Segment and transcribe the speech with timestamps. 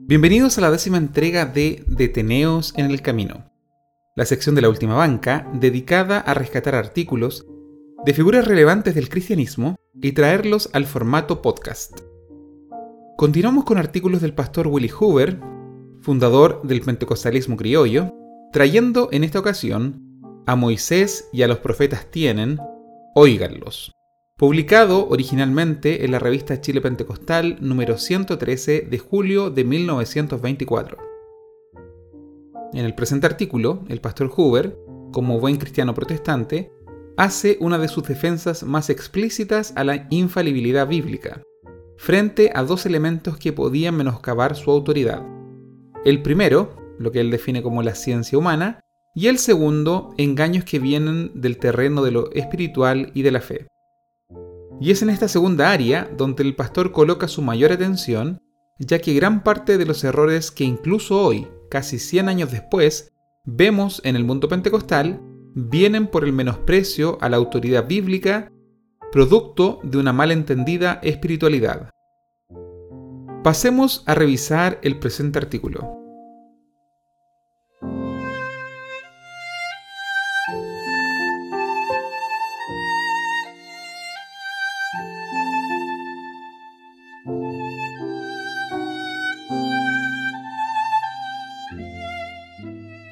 [0.00, 3.50] Bienvenidos a la décima entrega de Deteneos en el Camino,
[4.14, 7.44] la sección de la última banca dedicada a rescatar artículos
[8.06, 11.98] de figuras relevantes del cristianismo y traerlos al formato podcast.
[13.16, 15.40] Continuamos con artículos del pastor Willie Hoover,
[16.00, 18.14] fundador del pentecostalismo criollo,
[18.52, 22.60] trayendo en esta ocasión a Moisés y a los profetas tienen,
[23.16, 23.97] óiganlos
[24.38, 30.96] publicado originalmente en la revista Chile Pentecostal número 113 de julio de 1924.
[32.72, 34.78] En el presente artículo, el pastor Hoover,
[35.10, 36.70] como buen cristiano protestante,
[37.16, 41.42] hace una de sus defensas más explícitas a la infalibilidad bíblica,
[41.96, 45.26] frente a dos elementos que podían menoscabar su autoridad.
[46.04, 48.78] El primero, lo que él define como la ciencia humana,
[49.16, 53.66] y el segundo, engaños que vienen del terreno de lo espiritual y de la fe.
[54.80, 58.40] Y es en esta segunda área donde el pastor coloca su mayor atención,
[58.78, 63.12] ya que gran parte de los errores que incluso hoy, casi 100 años después,
[63.44, 65.20] vemos en el mundo pentecostal,
[65.54, 68.52] vienen por el menosprecio a la autoridad bíblica,
[69.10, 71.90] producto de una malentendida espiritualidad.
[73.42, 75.97] Pasemos a revisar el presente artículo.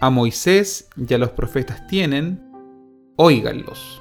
[0.00, 2.42] A Moisés y a los profetas tienen,
[3.16, 4.00] óiganlos.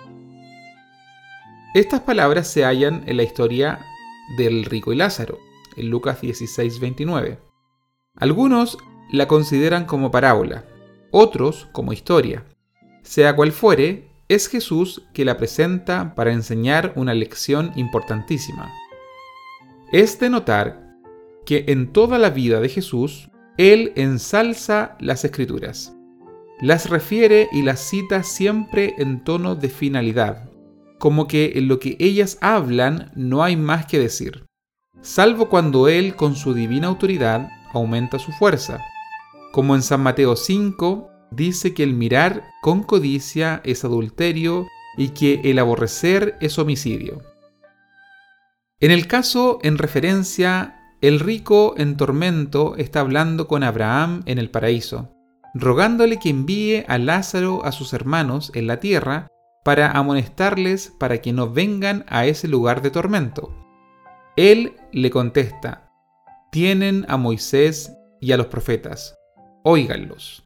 [1.74, 3.80] Estas palabras se hallan en la historia
[4.38, 5.40] del rico y Lázaro,
[5.78, 7.38] en Lucas 16:29.
[8.16, 8.78] Algunos
[9.12, 10.66] la consideran como parábola,
[11.12, 12.46] otros como historia.
[13.04, 18.72] Sea cual fuere, es Jesús que la presenta para enseñar una lección importantísima.
[19.92, 20.96] Es de notar
[21.46, 25.94] que en toda la vida de Jesús él ensalza las escrituras.
[26.60, 30.50] Las refiere y las cita siempre en tono de finalidad,
[31.00, 34.46] como que en lo que ellas hablan no hay más que decir,
[35.02, 38.80] salvo cuando Él con su divina autoridad aumenta su fuerza,
[39.52, 44.68] como en San Mateo 5 dice que el mirar con codicia es adulterio
[44.98, 47.22] y que el aborrecer es homicidio.
[48.80, 54.50] En el caso en referencia el rico en tormento está hablando con Abraham en el
[54.50, 55.12] paraíso,
[55.54, 59.28] rogándole que envíe a Lázaro a sus hermanos en la tierra
[59.64, 63.54] para amonestarles para que no vengan a ese lugar de tormento.
[64.36, 65.90] Él le contesta,
[66.52, 69.18] tienen a Moisés y a los profetas,
[69.64, 70.46] óiganlos.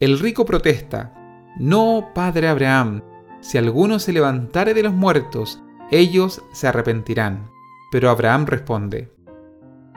[0.00, 1.14] El rico protesta,
[1.58, 3.02] no, padre Abraham,
[3.40, 5.60] si alguno se levantare de los muertos,
[5.90, 7.48] ellos se arrepentirán.
[7.90, 9.12] Pero Abraham responde,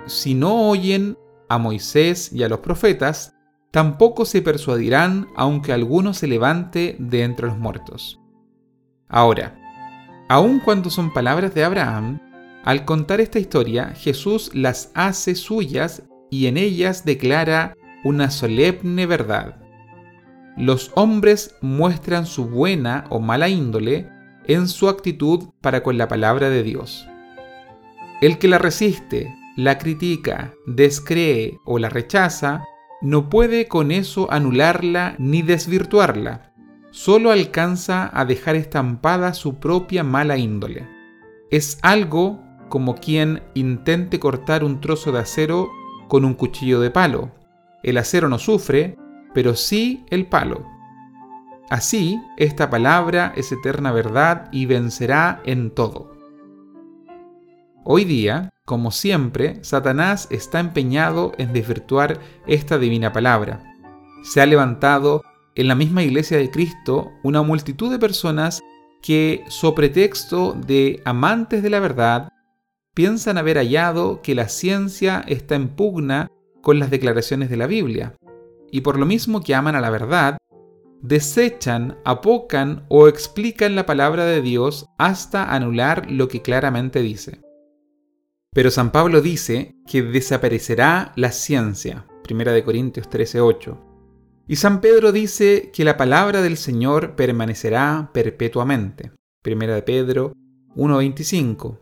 [0.06, 1.17] si no oyen
[1.50, 3.35] a Moisés y a los profetas,
[3.72, 8.19] tampoco se persuadirán aunque alguno se levante de entre los muertos.
[9.07, 9.57] Ahora,
[10.29, 12.19] aun cuando son palabras de Abraham,
[12.63, 19.57] al contar esta historia, Jesús las hace suyas y en ellas declara una solemne verdad.
[20.57, 24.09] Los hombres muestran su buena o mala índole
[24.45, 27.07] en su actitud para con la palabra de Dios.
[28.22, 32.63] El que la resiste, la critica, descree o la rechaza,
[33.01, 36.53] no puede con eso anularla ni desvirtuarla,
[36.91, 40.88] solo alcanza a dejar estampada su propia mala índole.
[41.50, 45.69] Es algo como quien intente cortar un trozo de acero
[46.07, 47.31] con un cuchillo de palo.
[47.83, 48.97] El acero no sufre,
[49.33, 50.66] pero sí el palo.
[51.69, 56.12] Así, esta palabra es eterna verdad y vencerá en todo.
[57.83, 63.64] Hoy día, como siempre, Satanás está empeñado en desvirtuar esta divina palabra.
[64.24, 65.24] Se ha levantado
[65.56, 68.62] en la misma iglesia de Cristo una multitud de personas
[69.02, 72.30] que, so pretexto de amantes de la verdad,
[72.94, 76.28] piensan haber hallado que la ciencia está en pugna
[76.62, 78.14] con las declaraciones de la Biblia,
[78.72, 80.38] y por lo mismo que aman a la verdad,
[81.02, 87.42] desechan, apocan o explican la palabra de Dios hasta anular lo que claramente dice.
[88.53, 93.77] Pero San Pablo dice que desaparecerá la ciencia, 1 Corintios 13:8.
[94.45, 99.13] Y San Pedro dice que la palabra del Señor permanecerá perpetuamente,
[99.45, 100.33] 1 Pedro
[100.75, 101.80] 1:25.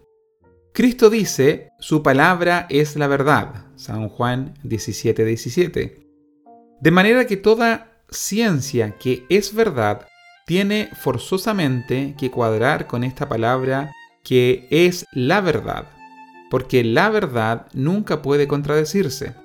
[0.71, 6.05] Cristo dice, su palabra es la verdad, San Juan 17:17.
[6.81, 10.05] De manera que toda ciencia que es verdad
[10.45, 13.91] tiene forzosamente que cuadrar con esta palabra
[14.23, 15.87] que es la verdad
[16.49, 19.35] porque la verdad nunca puede contradecirse.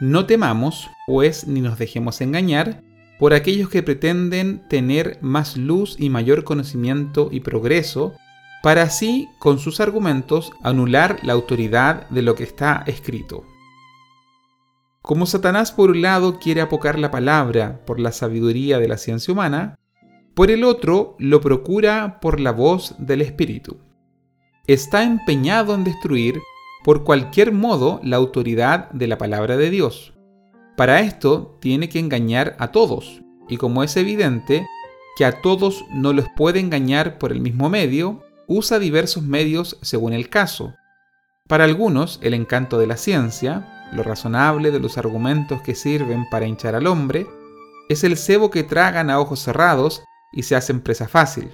[0.00, 2.82] No temamos, pues, ni nos dejemos engañar
[3.18, 8.14] por aquellos que pretenden tener más luz y mayor conocimiento y progreso,
[8.62, 13.44] para así, con sus argumentos, anular la autoridad de lo que está escrito.
[15.02, 19.32] Como Satanás por un lado quiere apocar la palabra por la sabiduría de la ciencia
[19.32, 19.78] humana,
[20.34, 23.78] por el otro lo procura por la voz del Espíritu.
[24.68, 26.40] Está empeñado en destruir
[26.84, 30.14] por cualquier modo la autoridad de la palabra de Dios.
[30.76, 34.64] Para esto tiene que engañar a todos, y como es evidente
[35.16, 40.12] que a todos no los puede engañar por el mismo medio, usa diversos medios según
[40.12, 40.74] el caso.
[41.48, 46.46] Para algunos, el encanto de la ciencia, lo razonable de los argumentos que sirven para
[46.46, 47.26] hinchar al hombre,
[47.88, 51.50] es el cebo que tragan a ojos cerrados y se hacen presa fácil.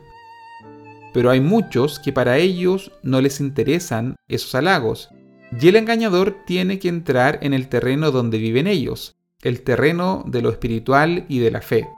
[1.12, 5.10] Pero hay muchos que para ellos no les interesan esos halagos,
[5.60, 10.42] y el engañador tiene que entrar en el terreno donde viven ellos, el terreno de
[10.42, 11.88] lo espiritual y de la fe.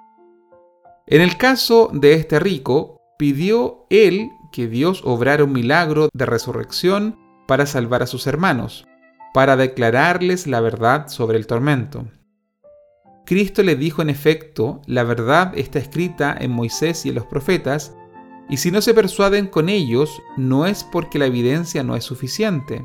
[1.07, 7.19] En el caso de este rico, pidió él que Dios obrara un milagro de resurrección
[7.47, 8.87] para salvar a sus hermanos,
[9.35, 12.07] para declararles la verdad sobre el tormento.
[13.27, 17.95] Cristo le dijo en efecto, la verdad está escrita en Moisés y en los profetas,
[18.51, 22.85] y si no se persuaden con ellos, no es porque la evidencia no es suficiente,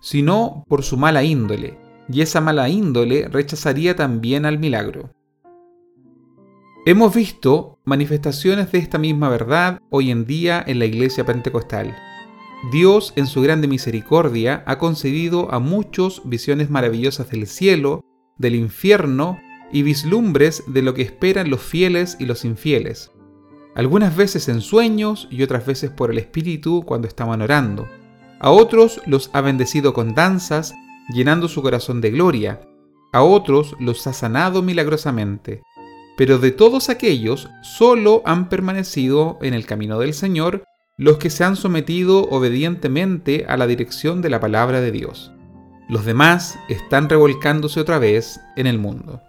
[0.00, 1.78] sino por su mala índole,
[2.08, 5.10] y esa mala índole rechazaría también al milagro.
[6.84, 11.96] Hemos visto manifestaciones de esta misma verdad hoy en día en la iglesia pentecostal.
[12.72, 18.02] Dios, en su grande misericordia, ha concedido a muchos visiones maravillosas del cielo,
[18.36, 19.38] del infierno
[19.72, 23.13] y vislumbres de lo que esperan los fieles y los infieles.
[23.74, 27.88] Algunas veces en sueños y otras veces por el Espíritu cuando estaban orando.
[28.38, 30.74] A otros los ha bendecido con danzas,
[31.12, 32.60] llenando su corazón de gloria.
[33.12, 35.62] A otros los ha sanado milagrosamente.
[36.16, 40.64] Pero de todos aquellos, solo han permanecido en el camino del Señor
[40.96, 45.32] los que se han sometido obedientemente a la dirección de la palabra de Dios.
[45.88, 49.20] Los demás están revolcándose otra vez en el mundo.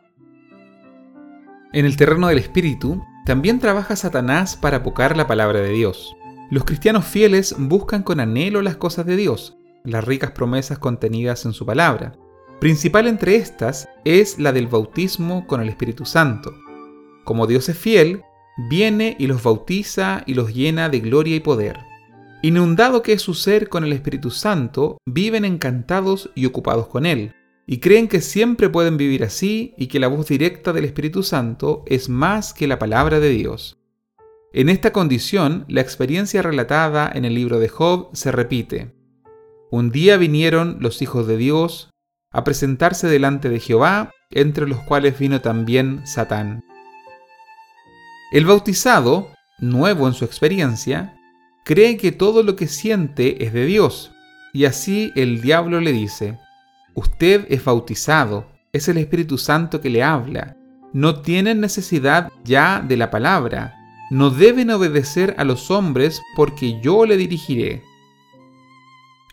[1.73, 6.15] En el terreno del espíritu, también trabaja Satanás para apocar la palabra de Dios.
[6.51, 11.53] Los cristianos fieles buscan con anhelo las cosas de Dios, las ricas promesas contenidas en
[11.53, 12.13] su palabra.
[12.59, 16.53] Principal entre estas es la del bautismo con el Espíritu Santo.
[17.23, 18.21] Como Dios es fiel,
[18.69, 21.79] viene y los bautiza y los llena de gloria y poder.
[22.43, 27.33] Inundado que es su ser con el Espíritu Santo, viven encantados y ocupados con Él,
[27.67, 31.83] y creen que siempre pueden vivir así y que la voz directa del Espíritu Santo
[31.87, 33.77] es más que la palabra de Dios.
[34.53, 38.93] En esta condición, la experiencia relatada en el libro de Job se repite.
[39.71, 41.89] Un día vinieron los hijos de Dios
[42.31, 46.63] a presentarse delante de Jehová, entre los cuales vino también Satán.
[48.31, 49.29] El bautizado,
[49.59, 51.17] nuevo en su experiencia,
[51.63, 54.11] cree que todo lo que siente es de Dios,
[54.53, 56.39] y así el diablo le dice,
[56.95, 60.57] usted es bautizado, es el Espíritu Santo que le habla,
[60.93, 63.75] no tienen necesidad ya de la palabra,
[64.09, 67.83] no deben obedecer a los hombres porque yo le dirigiré.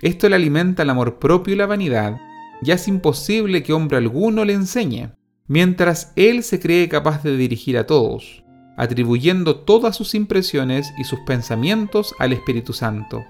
[0.02, 2.20] Esto le alimenta el amor propio y la vanidad,
[2.60, 5.12] ya es imposible que hombre alguno le enseñe,
[5.46, 8.42] mientras él se cree capaz de dirigir a todos
[8.76, 13.24] atribuyendo todas sus impresiones y sus pensamientos al Espíritu Santo.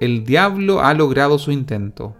[0.00, 2.16] El diablo ha logrado su intento.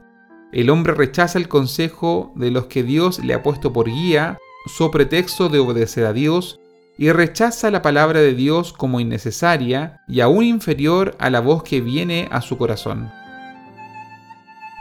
[0.57, 4.91] El hombre rechaza el consejo de los que Dios le ha puesto por guía, so
[4.91, 6.59] pretexto de obedecer a Dios,
[6.97, 11.83] y rechaza la palabra de Dios como innecesaria y aún inferior a la voz que
[11.83, 13.11] viene a su corazón.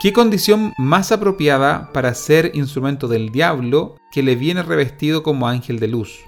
[0.00, 5.78] ¿Qué condición más apropiada para ser instrumento del diablo que le viene revestido como ángel
[5.78, 6.20] de luz?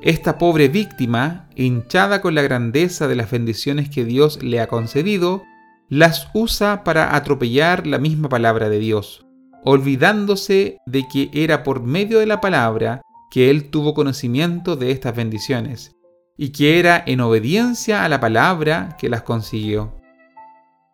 [0.00, 5.44] Esta pobre víctima, hinchada con la grandeza de las bendiciones que Dios le ha concedido,
[5.90, 9.26] las usa para atropellar la misma palabra de Dios,
[9.64, 15.16] olvidándose de que era por medio de la palabra que él tuvo conocimiento de estas
[15.16, 15.96] bendiciones,
[16.36, 20.00] y que era en obediencia a la palabra que las consiguió.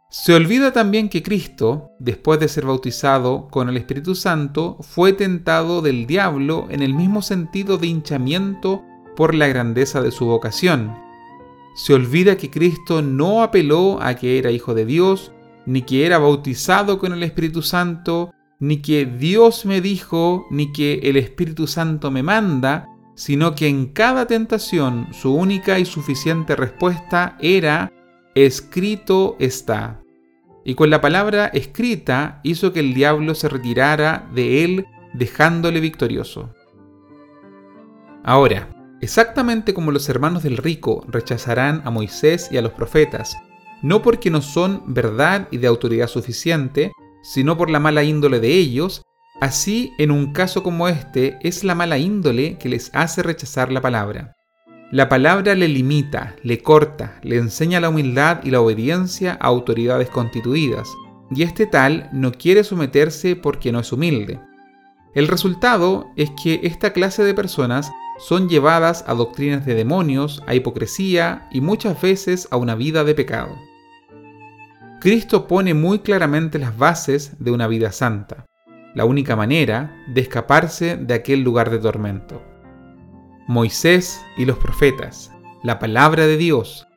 [0.08, 5.82] Se olvida también que Cristo, después de ser bautizado con el Espíritu Santo, fue tentado
[5.82, 8.82] del diablo en el mismo sentido de hinchamiento
[9.14, 11.05] por la grandeza de su vocación.
[11.76, 15.32] Se olvida que Cristo no apeló a que era hijo de Dios,
[15.66, 21.00] ni que era bautizado con el Espíritu Santo, ni que Dios me dijo, ni que
[21.02, 27.36] el Espíritu Santo me manda, sino que en cada tentación su única y suficiente respuesta
[27.40, 27.92] era,
[28.34, 30.00] escrito está.
[30.64, 36.54] Y con la palabra escrita hizo que el diablo se retirara de él dejándole victorioso.
[38.24, 43.36] Ahora, exactamente como los hermanos del rico rechazarán a Moisés y a los profetas,
[43.82, 48.54] no porque no son verdad y de autoridad suficiente, sino por la mala índole de
[48.54, 49.02] ellos,
[49.40, 53.80] así en un caso como este es la mala índole que les hace rechazar la
[53.80, 54.34] palabra.
[54.92, 60.08] La palabra le limita, le corta, le enseña la humildad y la obediencia a autoridades
[60.08, 60.88] constituidas,
[61.30, 64.38] y este tal no quiere someterse porque no es humilde.
[65.14, 70.54] El resultado es que esta clase de personas son llevadas a doctrinas de demonios, a
[70.54, 73.56] hipocresía y muchas veces a una vida de pecado.
[75.00, 78.46] Cristo pone muy claramente las bases de una vida santa,
[78.94, 82.42] la única manera de escaparse de aquel lugar de tormento.
[83.46, 85.30] Moisés y los profetas,
[85.62, 86.88] la palabra de Dios,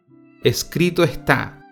[0.43, 1.65] escrito está.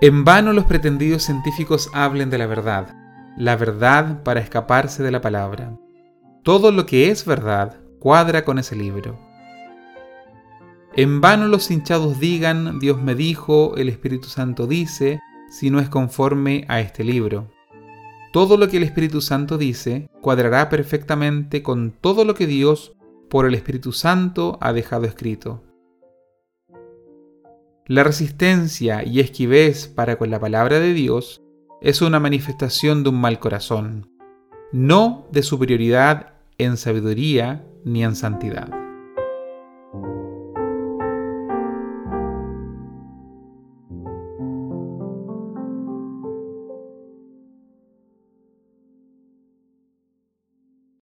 [0.00, 2.94] En vano los pretendidos científicos hablen de la verdad,
[3.36, 5.76] la verdad para escaparse de la palabra.
[6.48, 9.18] Todo lo que es verdad cuadra con ese libro.
[10.94, 15.90] En vano los hinchados digan, Dios me dijo, el Espíritu Santo dice, si no es
[15.90, 17.50] conforme a este libro.
[18.32, 22.96] Todo lo que el Espíritu Santo dice cuadrará perfectamente con todo lo que Dios
[23.28, 25.62] por el Espíritu Santo ha dejado escrito.
[27.84, 31.42] La resistencia y esquivez para con la palabra de Dios
[31.82, 34.10] es una manifestación de un mal corazón,
[34.72, 38.87] no de superioridad en sabiduría ni en santidad.